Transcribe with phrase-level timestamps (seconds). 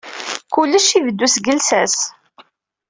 [0.53, 1.95] Kullec ibeddu-d seg llsas.